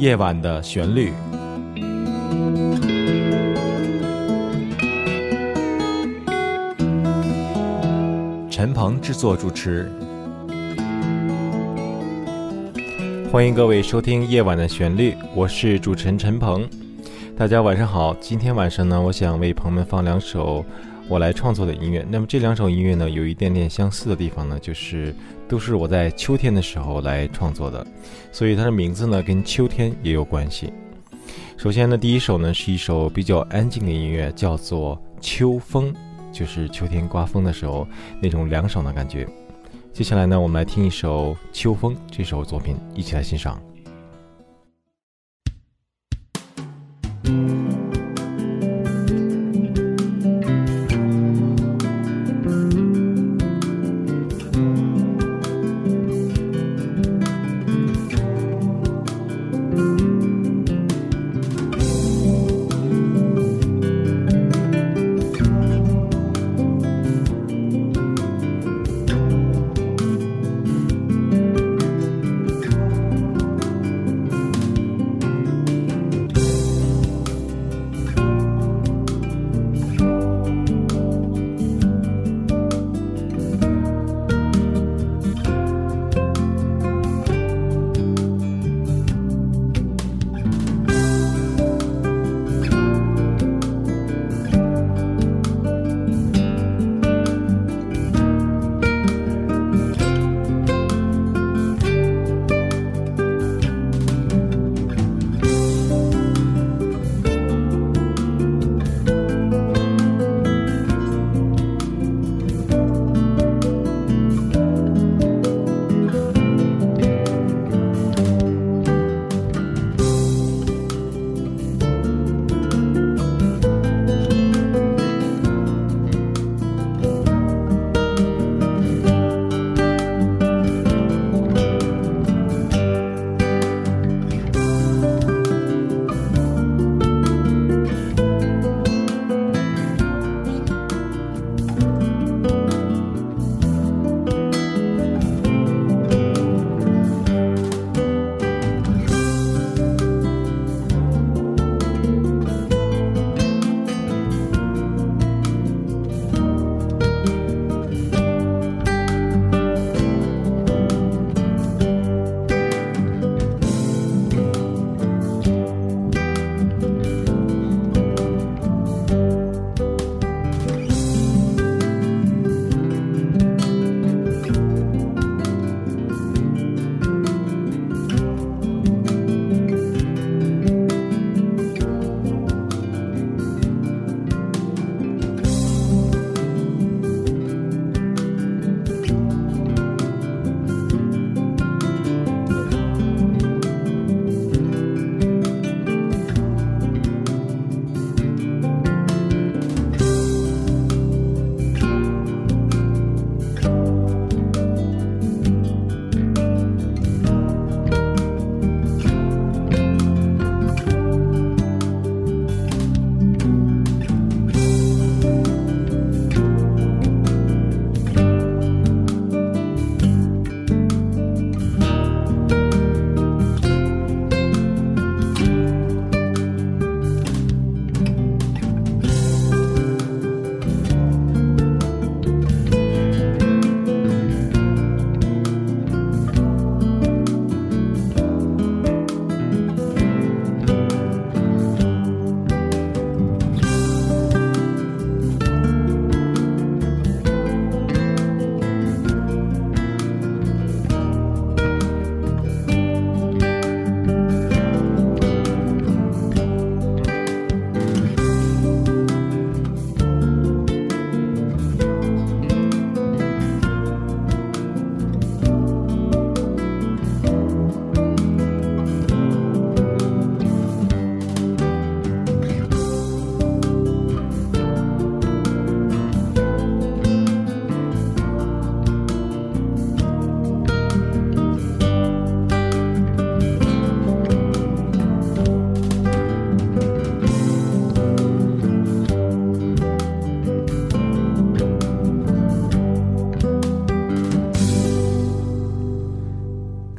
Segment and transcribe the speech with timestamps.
[0.00, 1.12] 夜晚的旋律。
[8.50, 9.92] 陈鹏制作主持，
[13.30, 16.66] 欢迎各位收听《夜晚的旋律》，我是主持人陈鹏。
[17.36, 20.64] 大家晚上好，今天晚上呢，我想为朋友们放两首
[21.10, 22.06] 我来创作的音乐。
[22.08, 25.12] 那么这两首音乐呢，有一点点相似的地方呢，就是
[25.48, 27.84] 都是我在秋天的时候来创作的，
[28.30, 30.72] 所以它的名字呢跟秋天也有关系。
[31.56, 35.92] 首先呢，第一首呢是一首比较安静的音乐，叫做《秋风》。
[36.32, 37.84] 就是秋天刮风的时候
[38.22, 39.26] 那种凉爽的感觉。
[39.92, 43.60] 接下来呢，我们来听一首《秋风》这首作品，一起来欣赏。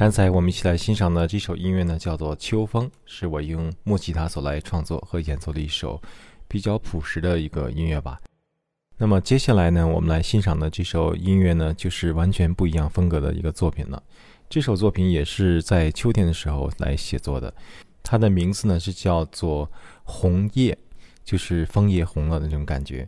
[0.00, 6.00] 刚才我们一起来欣赏的这首音乐呢，叫做《秋风》，是我用木吉他所来创作和演奏的一首
[6.48, 8.18] 比较朴实的一个音乐吧。
[8.96, 14.02] 那么接下来呢，我们来欣赏的这首音乐呢，就是完全不一样风格的一个作品了。
[14.48, 17.52] 这首作品也是在秋天的时候来写作的，
[18.02, 19.66] 它的名字呢是叫做
[20.04, 20.72] 《红叶》，
[21.22, 23.06] 就是枫叶红了的那种感觉。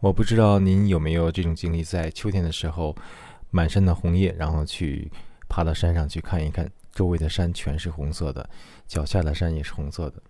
[0.00, 2.94] 我不知道您有没有这种经历，在秋天的时候，
[3.50, 5.10] 满山的红叶，然后去
[5.48, 8.48] 爬到山上去看一看，周围的山全是红色的，
[8.86, 10.22] 脚下的山也是红色的，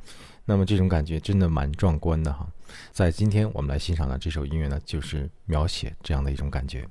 [0.44, 2.46] 那么这种感觉真的蛮壮观的哈。
[2.92, 6.86] 在今天我们来欣赏的这首音乐呢，就是描写这样的一种感觉。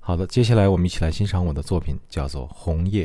[0.00, 3.04] 好的，接下来我们一起来欣赏我的作品，叫做《红叶》。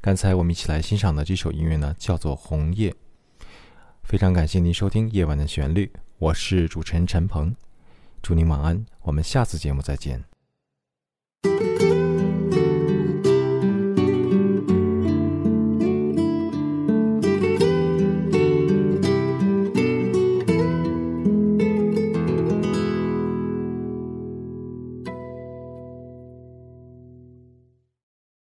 [0.00, 2.90] 刚才我们一起来欣赏的这首音乐呢，叫做《红叶》。
[4.04, 5.86] 非常感谢您收听《夜晚的旋律》，
[6.18, 7.54] 我是主持人陈鹏，
[8.22, 10.37] 祝您晚安，我们下次节目再见。